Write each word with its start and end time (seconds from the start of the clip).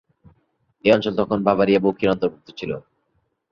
এই 0.85 0.91
অঞ্চল 0.91 1.13
তখন 1.19 1.37
বাভারিয়া 1.47 1.79
ডুখি-র 1.83 2.13
অন্তর্ভুক্ত 2.13 2.47
ছিল। 2.59 2.71